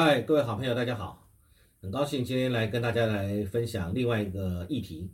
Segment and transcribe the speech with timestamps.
[0.00, 1.28] 嗨，各位好朋友，大家好！
[1.82, 5.10] 很高兴今天来跟大家来分享另外一个议题。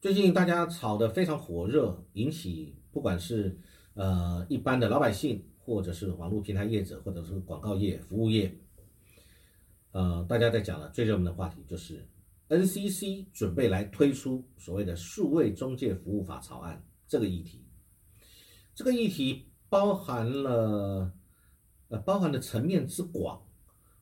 [0.00, 3.58] 最近大家炒得非常火热，引起不管是
[3.94, 8.56] 呃一般的老百姓，或者是网络平台业者，或者是广告业、服务业，
[9.90, 12.06] 呃，大家在讲的最热门的话题就是
[12.48, 17.66] NCC 准备来推出所谓的数位中介服务法草案这个议题。
[18.72, 21.12] 这个议题包含了
[21.88, 23.42] 呃包含的层面之广。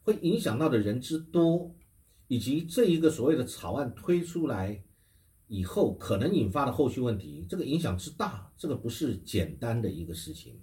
[0.02, 1.74] 会影响到的人之多，
[2.28, 4.82] 以及这一个所谓的草案推出来
[5.48, 10.58] 以后可能引发的后续问题，这个影响之大，这个不是简单的一个事情。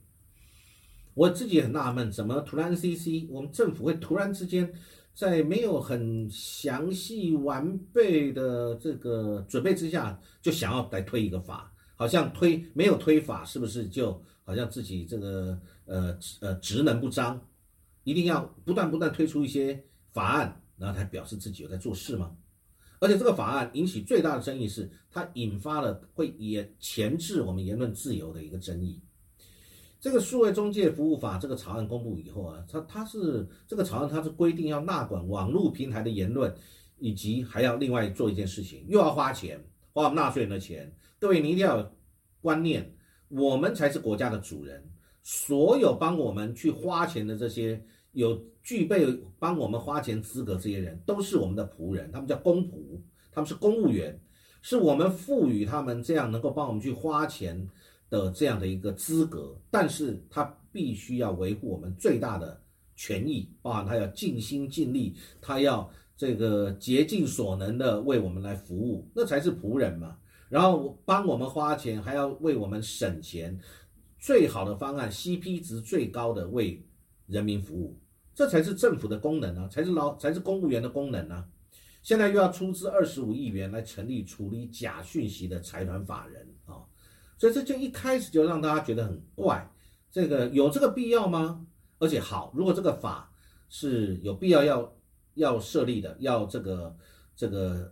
[1.13, 4.71] 我自己很纳闷，怎么突然 CC，我们政府会突然之间
[5.13, 17.41] 在没有很详细完备的这个准备之下，就想要来推一个法，好像推没有推法，是不是就好像自己这个呃呃职能不彰？
[18.07, 22.33] 一定要不断不断推出一些法案，然后才表示自己有在做事吗？
[22.99, 29.01] 而且这个法案引起最大的争议是，它引发了会也钳制我们言论自由的一个争议。
[29.99, 36.55] 这个数位中介服务法这个草案公布以后啊，它它是这个草案它是规定要纳管网络平台的言论，
[36.99, 39.61] 以及还要另外做一件事情，又要花钱，
[39.91, 40.95] 花我们纳税人的钱。
[41.19, 41.93] 各位你一定要
[42.39, 42.95] 观念，
[43.27, 44.89] 我们才是国家的主人，
[45.23, 47.85] 所有帮我们去花钱的这些。
[48.17, 49.05] 有具备
[49.37, 52.99] 帮我们花钱资格这些人，都是我们的仆人，他们叫公仆，
[53.31, 54.19] 他们是公务员，
[54.63, 57.69] 是我们赋予他们这样能够帮我们去花钱
[58.09, 59.55] 的这样的一个资格。
[59.69, 62.59] 但是他必须要维护我们最大的
[62.95, 65.87] 权益，包含他要尽心尽力，他要
[66.17, 70.17] 这个竭尽所能的为我们来服务，那才是仆人嘛。
[70.49, 73.59] 然后帮我们花钱，还要为我们省钱，
[74.17, 76.83] 最好的方案，CP 值最高的为
[77.27, 77.95] 人民服务。
[78.37, 81.43] 这才是政府的功能啊，才是劳才是公务员的功能啊！
[82.03, 86.85] 现在又要出资二十五亿元来成立处理假讯息的财团法人啊，
[87.39, 89.67] 所以这就一开始就让大家觉得很怪，
[90.11, 91.65] 这个有这个必要吗？
[91.97, 93.33] 而且好，如果这个法
[93.69, 94.95] 是有必要要
[95.33, 96.95] 要设立的，要这个
[97.35, 97.91] 这个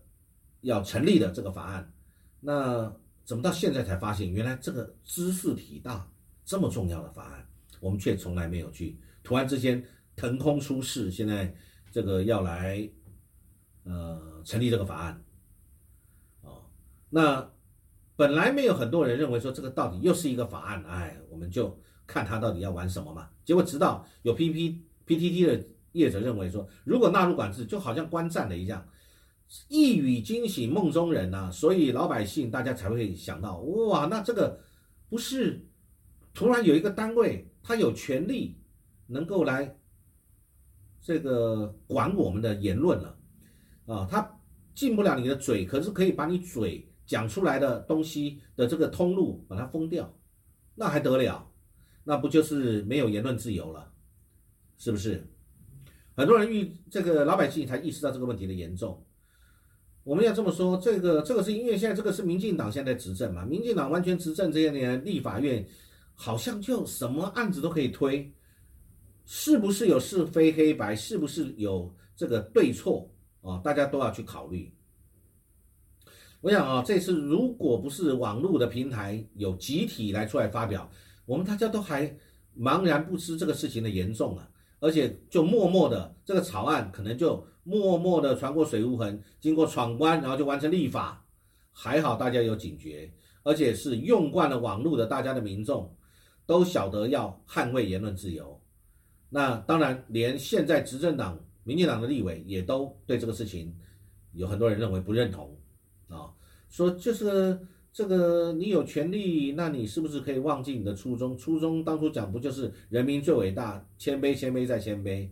[0.62, 1.92] 要成立的这个法案，
[2.40, 6.08] 那怎么到现在才发现，原来这个知识体大
[6.46, 7.48] 这么重要的法案，
[7.80, 9.84] 我们却从来没有去突然之间。
[10.16, 11.54] 腾空出世，现在
[11.92, 12.90] 这个要来，
[13.84, 15.24] 呃，成立这个法案，
[16.42, 16.64] 哦，
[17.10, 17.52] 那
[18.16, 21.78] 本来没有很多人认为说这个到底又是一个法案，哎，我们就
[22.08, 23.30] 看他到底要玩什么嘛。
[23.44, 28.88] 结果直到有 P P P T T 的业者认为说，如果纳入管制，就好像观战的一样，
[29.68, 34.62] 一语惊醒梦中人呐，所以老百姓大家才会想到，哇，那这个
[35.10, 35.68] 不是
[36.34, 38.58] 突然有一个单位，他有权利
[39.08, 39.78] 能够来。
[41.06, 43.18] 这个管我们的言论了，
[43.86, 44.28] 啊，他
[44.74, 50.12] 进不了你的嘴，可是可以把你嘴讲出来的东西的这个通路把它封掉，
[50.74, 51.48] 那还得了？
[52.04, 53.92] 那不就是没有言论自由了？
[54.80, 55.24] 是不是？
[56.16, 59.06] 很多人遇这个老百姓才意识到这个问题的严重。
[60.04, 65.64] 我们要这么说，这个这个是因为现在这个是民进党现在执政嘛，民进党完全执政这些年，立法院
[66.16, 68.34] 好像就什么案子都可以推。
[69.26, 70.96] 是不是有是非黑白？
[70.96, 73.10] 是不是有这个对错
[73.42, 73.60] 啊？
[73.64, 74.72] 大家都要去考虑。
[76.42, 80.88] 我想啊，这次如果不是网络的平台有集体来出来发表，
[81.26, 82.16] 我们大家都还
[82.56, 84.48] 茫然不知这个事情的严重啊，
[84.80, 91.26] 而且就默默的这个草案可能就默默的穿过水无痕，经过闯关，然后就完成立法。
[91.72, 93.12] 还好大家有警觉，
[93.42, 95.94] 而且是用惯了网络的大家的民众
[96.46, 98.55] 都晓得要捍卫言论自由。
[99.30, 103.76] 那当然，连现在执政党民进党的立委也都对这个事情
[104.34, 105.54] 有很多人认为不认同
[106.08, 106.32] 啊，
[106.70, 107.60] 说就是
[107.92, 111.38] 这个你有权利，那你是不是可以忘记你的初衷？
[111.38, 115.28] 初衷当初讲不就是人民最伟大，谦卑谦卑再谦卑？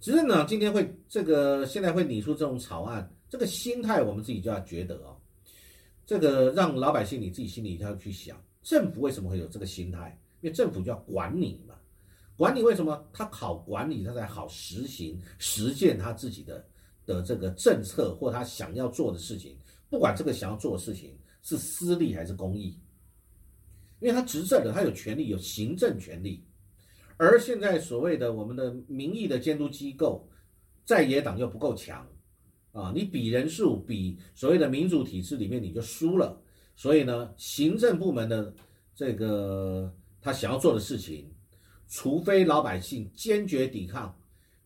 [0.00, 5.16] 执政党今天会这个现在会拟出这种草案，这个心态我们自己就要觉得哦，
[6.06, 10.18] 这个让老百姓你自己心里一定要去想，政府为什么会有这个心态？
[10.42, 11.74] 因为政府就要管你嘛。
[12.36, 13.02] 管理为什么？
[13.12, 16.62] 他好管理，他才好实行实践他自己的
[17.06, 19.56] 的这个政策或他想要做的事情，
[19.88, 22.78] 不管这个想要做的事情是私利还是公益，
[24.00, 26.44] 因为他执政的，他有权利有行政权利，
[27.16, 30.28] 而现在所谓的我们的民意的监督机构，
[30.84, 32.06] 在野党又不够强。
[32.72, 36.38] 啊，你比人数比所谓的民主体制里面你就输了，
[36.76, 38.52] 所以呢，行政部门的
[38.94, 39.90] 这个
[40.20, 41.32] 他想要做的事情。
[41.88, 44.14] 除非老百姓坚决抵抗，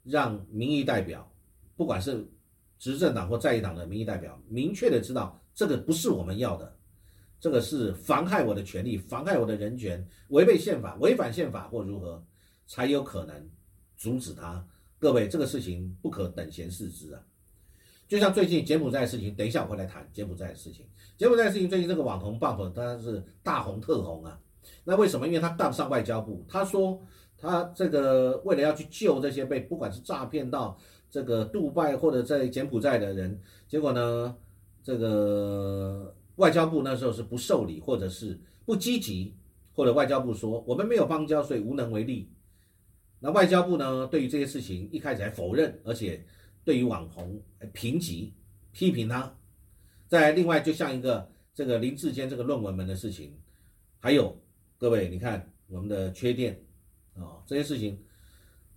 [0.02, 1.30] 让民意代表，
[1.76, 2.26] 不管是
[2.78, 6.74] 执政党或在野党的民意代表，明确的知道这个不是我们要的，
[7.38, 12.24] 这个是妨害我的权利、妨害我的人权、违背宪法、违反宪法或如何，
[12.66, 13.50] 才有可能
[13.96, 14.66] 阻止他。
[14.98, 17.22] 各位，这个事情不可等闲视之啊！
[18.06, 20.86] 就像最近柬埔寨的事情，等一下我会来谈柬埔寨的事情。
[21.16, 24.38] 柬埔寨的事情最近这个网红 bump 当然是大红特红啊。
[24.90, 25.24] 那为什么？
[25.24, 27.00] 因为他当上外交部，他说
[27.38, 30.76] 他这个为了要去救这些被不管是诈骗到
[31.08, 34.36] 这个杜拜或者在柬埔寨的人，结果呢，
[34.82, 39.32] 这个外交部那时候是不受理或者是不积极，
[39.72, 42.28] 或者外交部说我们没有邦交，所以无能为力。
[43.20, 44.08] 那外交部呢？
[44.08, 46.26] 对于这些事情一开始还否认，而且
[46.64, 47.40] 对于网红
[47.72, 48.34] 评级
[48.72, 49.32] 批评他。
[50.08, 53.38] 再另外，就像一个这个林志坚这个论文门的事情，
[54.00, 54.36] 还有
[54.80, 56.58] 各位，你看我们的缺电
[57.12, 57.98] 啊，这些事情，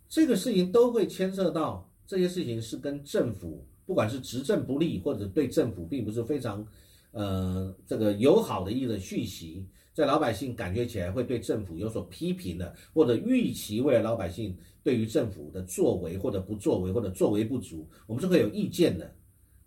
[0.10, 6.68] 这个事情都会牵涉到这些事情是跟政府，不管是执政不力，或者对政府并不是非常
[7.12, 9.66] 呃这个友好的一个讯息。
[9.94, 19.16] 在老百姓感觉起来会对政府有所批评的，或者预期未来老百姓对于政府的作为或者不作为或者作为不足，我们是会有意见的。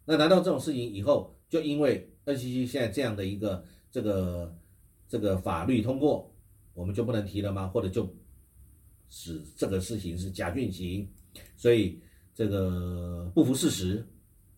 [0.05, 4.55] 那难道这种事情以后就因为 NCC 现在这样的一个这个
[5.09, 6.33] 这个法律通过，
[6.75, 7.69] 我们就不能提了吗？
[7.69, 8.09] 或者就
[9.09, 11.09] 使这个事情是假讯息，
[11.57, 12.01] 所以
[12.35, 14.07] 这个不符事实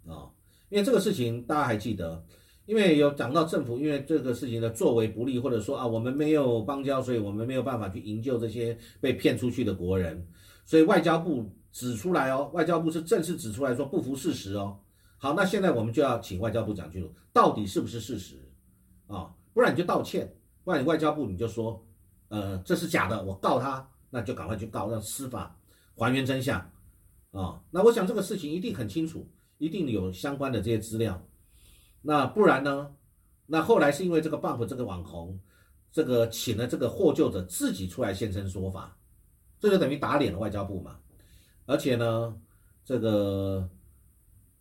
[0.07, 0.31] 啊？
[0.69, 2.25] 因为这个事情大家还记得。
[2.67, 10.23] 因为有讲到政府，因为这个事情的作为不利，或者说啊，我们没有邦交，所以我们没有办法去营救这些被骗出去的国人，
[10.67, 14.79] 所以外交部指出来哦，外交部是正式指出来说不符事实哦。
[15.17, 18.37] 好，那现在我们就要请外交部讲清楚，到底是不是事实
[19.07, 19.35] 啊？
[19.55, 20.31] 不然你就道歉，
[20.69, 21.83] 不然你外交部你就说，
[22.29, 25.59] 呃，这是假的，我告他，那就赶快去告，让司法
[25.95, 26.61] 还原真相
[27.31, 27.59] 啊。
[27.71, 29.27] 那我想这个事情一定很清楚，
[29.57, 31.27] 一定有相关的这些资料。
[32.03, 32.95] 那不然呢？
[33.47, 35.41] 那后来是因为这个 bump 这个网红，
[35.91, 38.95] 这个请了这个获救者自己出来现身说法，
[39.59, 40.99] 这就等于打脸了外交部嘛。
[41.65, 42.39] 而且呢，
[42.85, 43.67] 这个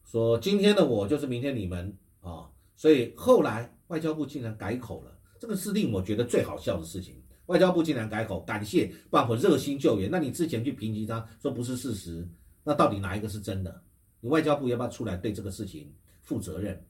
[0.06, 7.22] 说今天的我就是明天你们啊，所以后来外交部竟然改口了，这个是令我觉得最好笑的事情。
[7.48, 10.10] 外交部竟然改口，感谢 bump 热心救援。
[10.12, 12.28] 那你之前去评级他说不是事实，
[12.64, 13.82] 那到底哪一个是真的？
[14.20, 15.94] 你外交部要不要出来对这个事情
[16.24, 16.84] 负责任？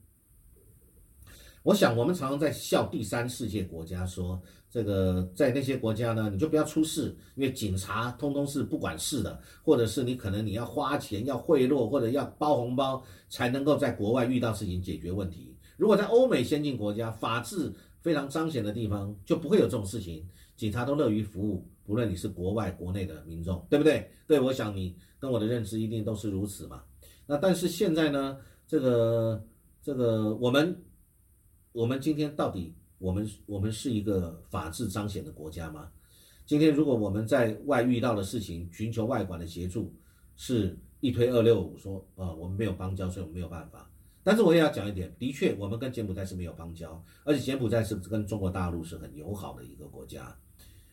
[1.62, 4.40] 我想，我们常常在笑第三世界国家，说
[4.70, 15.54] 这个在那些国家呢，你就不要出事，因为警察通通是不管事的，或者是你可能你要花钱、要贿赂或者要包红包，才能够在国外遇到事情解决问题。
[15.76, 24.10] 如果在欧美先进国家，法治非常彰显的地方，就不会有这种事情，警察都乐于服务，不论你是国外、国内的民众，对不对？
[24.26, 26.82] 对，我想你跟我的认知一定都是如此嘛。
[27.26, 29.46] 那但是现在呢，这个
[29.82, 30.76] 这个我们。
[31.72, 35.88] 我们今天到底，我们我们是一个法治彰显的国家吗？
[36.44, 39.94] 今天如果我们在外遇到的事情，寻求外管的协助，
[40.34, 43.88] 是一推二六五，说啊，我们没有邦交，所以我们没有办法。
[44.22, 50.36] 但是我也要讲一点，的确，我们跟柬埔寨是没有邦交，而且柬埔寨是跟中国大陆是很友好的一个国家。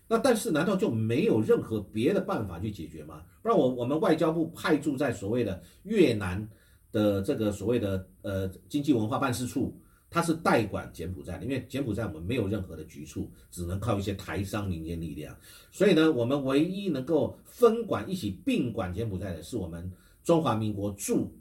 [0.07, 3.24] 那但是难道就没有任何别的办法去解决吗？
[3.41, 6.48] 不然我我们外交部派驻在所谓的越南
[6.91, 9.75] 的这个所谓的呃经济文化办事处。
[10.08, 15.36] 他是代管柬埔寨的，因为柬埔寨我们没有任何的局处，只能靠一些台商民间力量。
[15.74, 19.91] 所以呢，我们唯一能够分管一起并管柬埔寨的是我们
[20.24, 21.36] 中华民国驻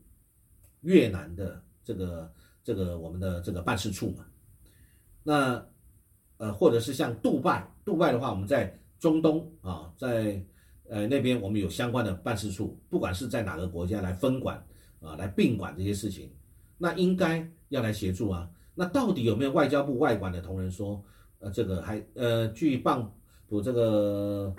[0.81, 2.33] 越南的这个
[2.65, 4.25] 这个我们的这个办事处嘛。
[5.23, 5.65] 那
[6.37, 10.45] 呃，或者是像杜拜，杜拜的话，我们在中东啊，在
[10.89, 14.57] 呃那边我们有相关的办事处，不管是在哪个国家来分管
[15.01, 16.31] 啊，来并管这些事情，
[16.77, 18.51] 那应该要来协助啊。
[18.75, 21.01] 那到底有没有外交部外管的同仁说，
[21.39, 23.15] 呃，这个还呃，据棒
[23.47, 24.53] 补这个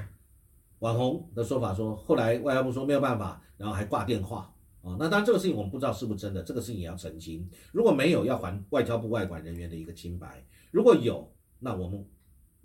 [0.79, 4.54] 网红的说法说，后来外交部说没有办法，然后还挂电话
[4.85, 4.95] 啊。
[4.99, 7.49] 那当然这个事情我们不知道是不是真的，这个事情也要澄清。
[7.73, 10.27] 如果没有，要还外交部外管人员的一个清白；
[10.71, 12.05] 如果有，那我们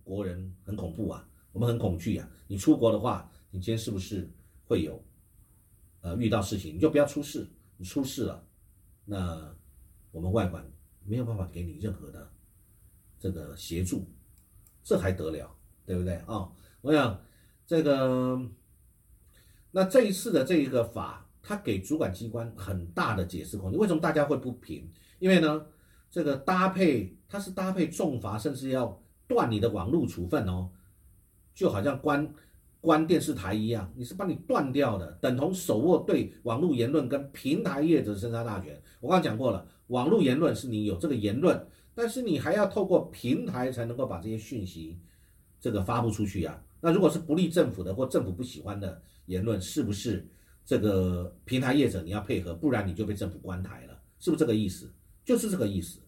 [0.05, 2.31] 国人很恐怖啊，我们很恐惧啊。
[2.47, 4.31] 你出国的话，你今天是不是
[4.67, 5.03] 会有
[6.03, 6.77] 呃遇到事情？
[6.77, 8.47] 你就不要出事，你出事了，
[9.05, 9.57] 那
[10.13, 10.65] 我们外管。
[11.03, 12.31] 没有办法给你任何的
[13.19, 14.07] 这个协助，
[14.85, 15.51] 这还得了，
[15.87, 16.53] 对不对啊？
[16.83, 17.21] 我想
[17.67, 18.39] 这个，
[19.71, 23.79] 那这一次的这一个法，他给主管机关很大的解释空间。
[23.81, 24.89] 为什么大家会不平？
[25.19, 25.65] 因为呢，
[26.11, 30.69] 这个搭配它是搭配重罚，甚至要断你的网络处分哦，
[31.55, 32.29] 就好像关
[32.81, 38.81] 关电视台一样，你是把你断掉的，等同手握对网络言论跟平台业者生杀大权。
[39.01, 44.99] 我刚刚讲过了，网络言论是你有这个言论，但是你还要透过平台才能够把这些讯息
[45.61, 46.63] 这个发布出去呀。
[46.81, 50.27] 那如果是不利政府的或政府不喜欢的言论，是不是
[50.65, 54.93] 这个平台业者你要配合，不然你就被政府关台了，是不是这个意思？
[55.25, 56.01] 就是这个意思。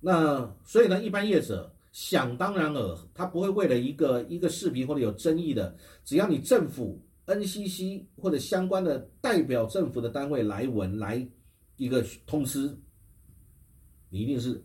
[0.00, 11.26] 那所以呢，一般业者想当然尔，他不会为了一个一个视频或者有争议的，只要你政府 NCC 或者相关的代表政府的单位来文来
[11.76, 12.76] 一个通知，
[14.08, 14.62] 你一定是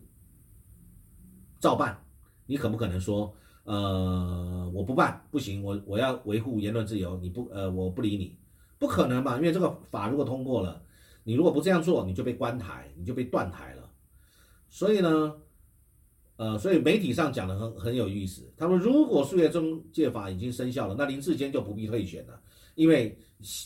[1.60, 2.02] 照办。
[2.46, 3.34] 你可不可能说？
[3.64, 8.38] 呃，我不办，不行，我我要维护言论自由，你不，呃，我不理你，
[8.78, 10.82] 不可能吧，因为这个法如果通过了，
[11.24, 13.90] 你如果不这样做，你就被关台，你就被断台了。
[14.68, 15.34] 所以呢，
[16.36, 22.40] 呃，所以媒体上讲的很很有意思，他说如果数学中介法已经生效了，那林志坚就不必退选了，
[22.74, 23.18] 因为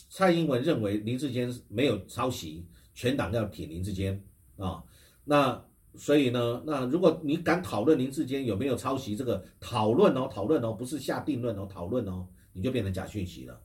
[0.09, 4.23] 蔡英文认为林志坚没有抄袭，全党要挺林志坚
[4.57, 4.83] 啊，
[5.23, 5.63] 那。
[5.97, 13.59] 所以呢，那如果你敢讨论林志坚有没有抄袭，这个讨论哦，讨论哦，不是下定论哦，讨论哦，你就变成假讯息了。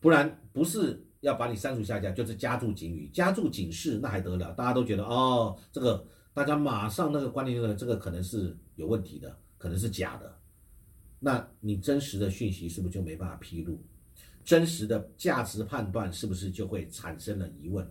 [0.00, 4.52] 不然不是要把你删除下架，就是加注警语，加注警示，那还得了？
[4.52, 10.38] 大家都觉得哦，这个大家马上那个观念就是这个可能是有问题的，可能是假的。
[11.18, 13.82] 那你真实的讯息是不是就没办法披露？
[14.44, 17.86] 真实的价值判断是不是就会产生了疑问？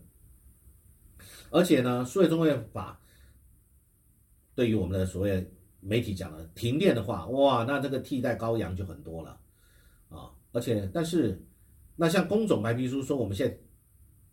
[1.50, 3.00] 而且呢，数位中会法。
[4.56, 5.48] 对于我们的所谓
[5.82, 9.40] 媒体讲的停电的话，哇，那这个替代羔羊就很多了，
[10.10, 11.40] 啊，而且但是，
[11.98, 13.58] 那像工种白皮书说我们现在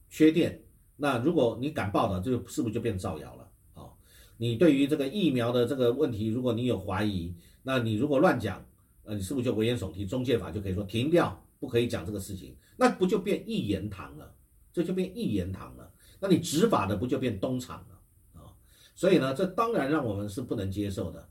[0.09, 0.63] 缺电，
[0.97, 3.91] 那如果你敢报道，就是不是就变造谣了啊？
[4.37, 8.65] 你对于这个疫苗的这个问题，如果你有怀疑，那你如果乱讲，
[9.03, 10.07] 呃，你是不是就危言耸听？
[10.07, 14.33] 中介法就可以说停掉，不可以讲这个事情，那不就变一言堂了？
[14.73, 18.51] 这就变一言堂了，那你执法的不就变东厂了啊？
[18.95, 21.29] 所以呢，这当然让我们是不能接受的，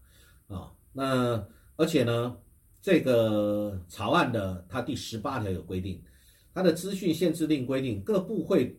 [0.47, 2.37] 啊，那而且呢，
[2.81, 6.01] 这个草案的它第十八条有规定，
[6.53, 8.77] 它的资讯限制令规定各部会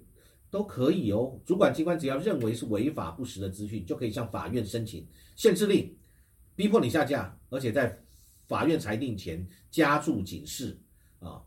[0.50, 5.94] 都可以哦，主管机关只要认为是违法不实的资讯，就可以向法院申请限制令，
[6.54, 8.00] 逼迫你下架，而且在
[8.46, 10.78] 法院裁定前加注警示，
[11.18, 11.42] 啊，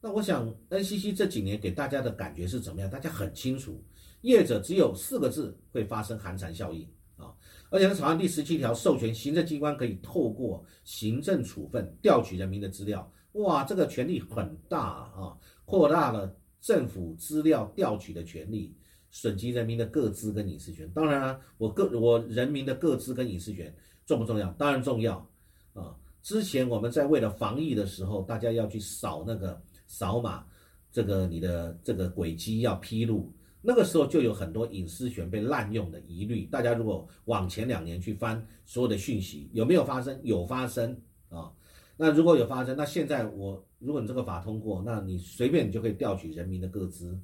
[0.00, 2.88] 那我想 NCC 这几年给大家的感觉是怎么样？
[2.88, 3.82] 大家很清楚。
[4.20, 7.34] 业者只有四个字会发生寒蝉效应啊！
[7.70, 18.74] 而且呢，草案第十七条授权行政机关可以透过行政处分调取人民的资料，哇，这个权力很大啊，扩大了政府资料调取的权利，
[19.10, 20.88] 损及人民的个资跟隐私权。
[20.94, 23.74] 当然了，我个我人民的个资跟隐私权
[24.06, 24.50] 重不重要？
[24.52, 25.28] 当然重要
[25.74, 25.96] 啊！
[26.22, 30.44] 之前我们在为了防疫的时候，大家要去扫那个扫码，
[30.90, 33.32] 这个你的这个轨迹要披露。
[33.60, 40.18] 那个时候就有很多隐私权被滥用的疑虑，大家如果往前两年去翻所有的讯息，有没有发生？
[40.22, 40.96] 有发生
[41.28, 41.52] 啊。
[41.96, 47.18] 那如果有发生，那现在我如果你这个法通过，那你随便你就可以调取人民的个资，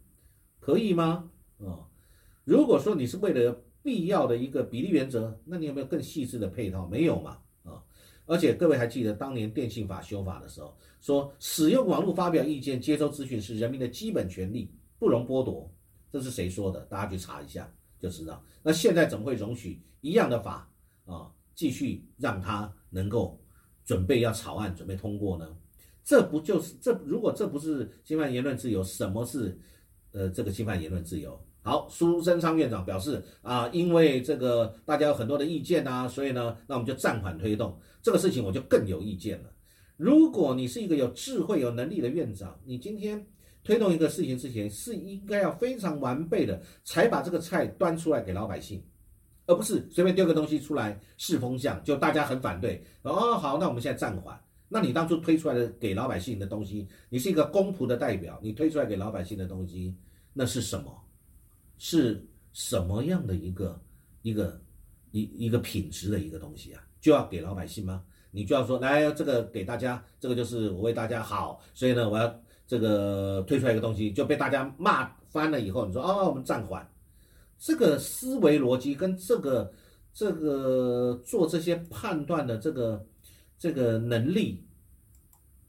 [0.60, 1.28] 可以吗？
[1.58, 1.86] 啊，
[2.44, 6.86] 如果说你是为了必要的一个比例原则，那你有没有更细致的配套？
[6.86, 7.38] 没有嘛？
[7.64, 7.82] 啊，
[8.26, 15.70] 而且各位还记得当年电信法修法的时候，说使用网络发表意见、接收资讯是人民的基本权利，不容剥夺。
[16.10, 16.80] 这是谁说的？
[16.86, 18.42] 大家去查一下就知道。
[18.62, 20.70] 那现在怎么会容许一样的法
[21.04, 23.40] 啊，继续让它能够
[23.88, 25.48] 准备要草案准备通过呢？
[26.04, 26.92] 这不就是这？
[27.06, 29.58] 如果这不是侵犯言论自由，什么是
[30.12, 31.42] 呃这个侵犯言论自由？
[31.62, 39.50] 好，苏贞昌院长表示啊，因为这个大家有很多的意见呐，所以呢，那我们就暂缓推动这个事情，我就更有意见了。
[39.96, 43.26] 如果你是一个有智慧、有能力的院长，你今天。
[43.64, 48.82] 推动一个事情之前，是应该要非常完备的，才把这个菜端出来给老百姓，
[49.48, 52.84] 而不是随便丢个东西出来试风向，就大家很反对。
[53.02, 54.38] 哦，好，那我们现在暂缓。
[54.68, 59.96] 那你当初推出来的给老百姓的东西，你是一个公仆的代表，你推出来给老百姓的东西，
[60.34, 60.94] 那是什么？
[61.78, 63.82] 是什么样的一个
[64.20, 64.60] 一个
[65.12, 66.82] 一一个品质的一个东西啊？
[67.00, 68.04] 就要给老百姓吗？
[68.30, 72.40] 你就要说来这个给大家，这个就是我为大家好，所以呢，我要。
[72.68, 76.86] 这个推出来一个东西就被大家骂翻了以后，你说哦，我们暂缓，
[77.58, 79.72] 这个思维逻辑跟这个
[80.12, 83.06] 这个做这些判断的这个
[83.58, 84.64] 这个能力，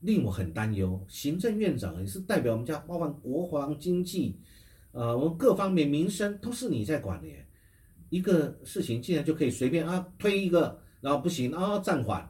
[0.01, 1.03] 令我很担忧。
[1.07, 4.39] 行政院长也是代表我们家，包括国防、经济，
[4.91, 7.27] 呃，我们各方面民生都是你在管的。
[8.09, 12.27] 一个事情竟然就可以随便啊推一个，然后不行啊暂缓，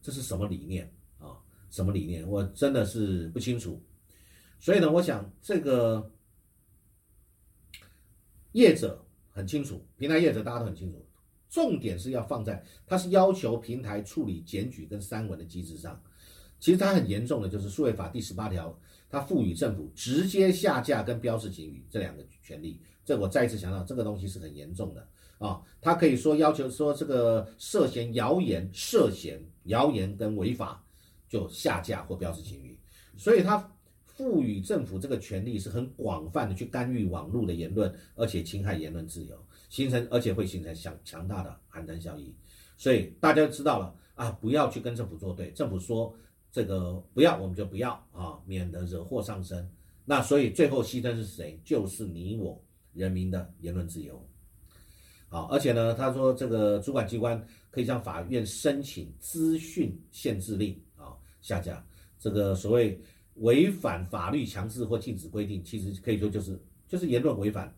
[0.00, 1.36] 这是什么理念啊？
[1.70, 3.82] 什么理念，我真的是不清楚。
[4.58, 6.10] 所以呢，我想这个
[8.52, 11.04] 业者很清楚，平台业者大家都很清楚，
[11.48, 16.00] 重点是要放在它是要求平台处理检举跟删文的机制上。
[16.58, 18.78] 其实它很严重的就是数位法第十八条，
[19.08, 22.78] 它赋予政府直接下架跟标示警语这两个权利。
[23.02, 25.60] 这我再一次强调，这个东西是很严重的啊！
[25.80, 30.84] 它可以说要求说这个涉嫌谣言、涉嫌谣言跟违法
[31.28, 32.78] 就下架或标示警语，
[33.16, 33.56] 所以它
[34.20, 39.34] 赋予政府这个权利是很广泛的去干预网络的言论，而且侵害言论自由，
[39.70, 42.30] 形成而且会形成强强大的寒蝉效应。
[42.76, 46.14] 所以大家知道了啊，不要去跟政府作对，政府说。
[46.52, 49.70] 这个不要，我们就不要啊，免得惹祸上身。
[50.04, 51.56] 那所以最后牺牲是谁？
[51.64, 52.60] 就是你我
[52.92, 54.20] 人民的言论自由。
[55.28, 61.86] 好，而且呢，他说这个主管机关可以向法院申请资讯限制令啊，下架
[62.18, 63.00] 这个所谓
[63.34, 67.74] 违反法律强制或禁止规定，其实可以说就是就是言论违反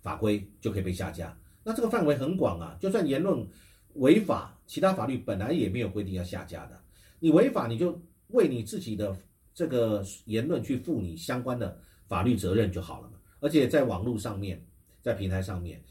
[0.00, 1.36] 法规就可以被下架。
[1.62, 3.46] 那这个范围很广啊，就算言论
[3.94, 6.80] 违法，其他法律本来也没有规定要下架的。
[7.18, 9.16] 你违法，你就为你自己的
[9.52, 13.18] 这个言论去负你相关的法律责任就好了嘛。
[13.40, 14.64] 而且在网络上面，
[15.02, 15.82] 在平台上面，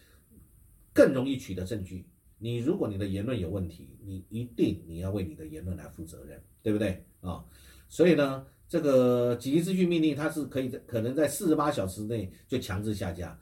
[0.93, 2.05] 更容易取得证据。
[2.37, 7.43] 你如果你的言论有问题，你一定你要为你的言论来负责任，对不对啊？
[7.89, 13.37] 所以呢，这个紧急资讯命令它是可以在可能在四十八小时内就强制下架，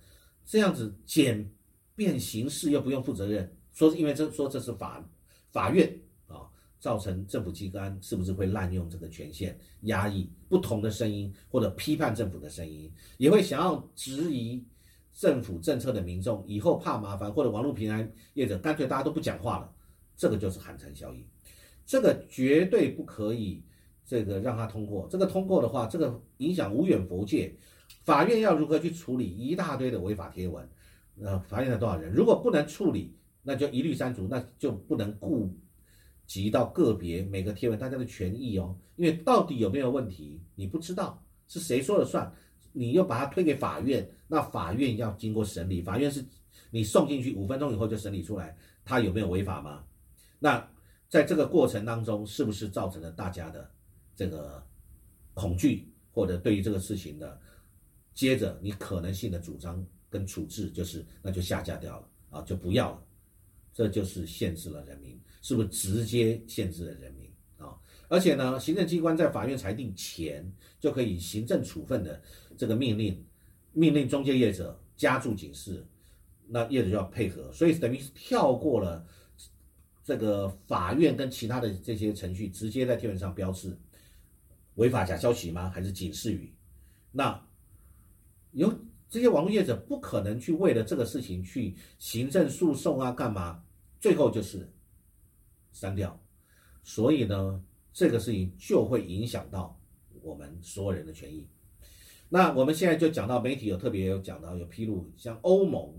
[0.46, 1.48] 这样子简
[1.96, 5.07] 便行事又不用负责任，说是因为这说这是法
[5.51, 6.50] 法院啊。
[6.79, 14.63] 造成政府机关是不是会滥用这个权限，压抑不同的声音，或者批判政府的声音，也会想要质疑
[15.12, 19.74] 政府政策的民众，以后怕麻烦，或者网络平台业者干脆大家都不讲话了，
[20.15, 21.25] 这个就是寒蝉效应，
[21.84, 23.63] 这个绝对不可以，
[24.07, 25.07] 这个让他通过。
[25.11, 27.55] 这个通过的话，这个影响无远佛界，
[28.03, 30.67] 法院要如何去处理一大堆的违法贴文？
[31.21, 32.12] 呃，法院有多少人？
[32.12, 35.53] 如果不能处理，那就一律删除，那就不能顾。
[36.25, 42.29] 及到个别每个贴文大家的权益哦，因为到底有没有问题，你不知道是谁说了算，
[42.73, 46.21] 你又把它推给法院，那法院要经过审理，法院是
[46.69, 49.86] 你送进去五分钟以后就审理出来，他有没有违法吗？
[50.38, 50.69] 那
[51.08, 53.71] 在这个过程当中，是不是造成了大家的
[54.17, 54.62] 这个
[55.34, 57.39] 恐惧，或者对于这个事情的，
[58.13, 63.03] 接着你可能性的主张跟处置就是那就下架掉了啊，就不要了，
[63.73, 65.17] 这就是限制了人民。
[65.39, 67.77] 是不是直接限制了人民啊？
[68.10, 72.21] 而且呢，行政机关在法院裁定前就可以行政处分的
[72.58, 73.23] 这个命令，
[73.71, 75.86] 命令中介业者加注警示，
[76.47, 79.06] 那业者就要配合，所以等于是跳过了
[80.03, 83.77] 这个法院跟其他的这些程序，直接在贴文上标示
[84.77, 85.69] 违法假消息吗？
[85.69, 86.51] 还是警示语？
[87.11, 87.39] 那
[88.53, 88.73] 有
[89.07, 93.63] 这些网络业者不可能去为了这个事情去行政诉讼啊，干嘛？
[93.99, 94.67] 最后就是。
[95.73, 96.19] 删掉，
[96.83, 97.63] 所以呢，
[97.93, 99.79] 这个事情就会影响到
[100.23, 101.47] 我们所有人的权益。
[102.29, 105.93] 那我们现在就讲到媒体有特别有讲到有披露，像欧盟，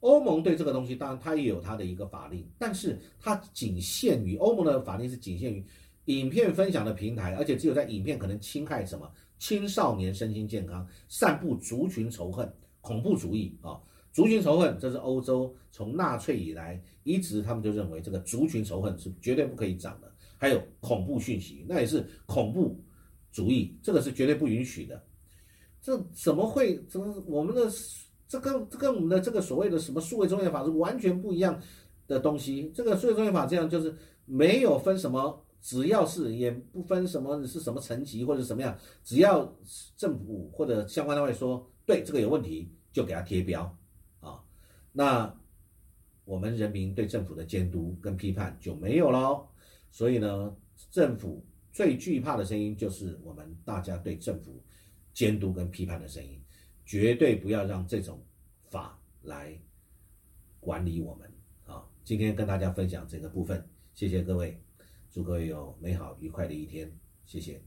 [0.00, 5.64] 欧盟对这个东西，当然它也有它的一个法令，但是它仅限于欧盟的法令是仅限于
[6.06, 13.80] 影片分享的平台，而且只有在影片可能侵害什么青少年身心健康、散布族群仇恨、恐怖主义啊。
[14.12, 20.12] 族群仇恨，这是欧洲从纳粹以来一直他们就认为这个族群仇恨是绝对不可以长的。
[20.36, 22.78] 还有恐怖讯息，那也是恐怖
[23.30, 25.02] 主义，这个是绝对不允许的。
[25.80, 26.84] 这怎么会？
[26.88, 27.70] 怎么我们的
[28.28, 31.58] 这跟这跟我们的这个所谓的什么数位中介法是完全不一样
[32.06, 32.70] 的东西？
[32.74, 33.94] 这个数位中介法这样就是
[34.26, 39.50] 没有分什么，只要是也不分什么是什么层级或者什么样，只要
[39.96, 43.62] 政府或者相关单位说对这个有问题，就给他贴标。
[44.20, 44.42] 啊
[44.92, 45.34] 那
[46.24, 49.48] 我们人民对政府的监督跟批判就没有了，
[49.90, 50.54] 所以呢，
[50.90, 54.62] 政府最惧怕的声音就是我们大家对政府
[55.14, 56.42] 监督跟批判的声音，
[56.84, 58.20] 绝对不要让这种
[58.68, 59.58] 法来
[60.60, 61.32] 管理我们
[61.66, 61.84] 啊！
[62.04, 64.60] 今天跟大家分享这个部分，谢谢各位，
[65.12, 66.90] 祝各位有美好愉快的一天
[67.26, 67.60] 谢谢。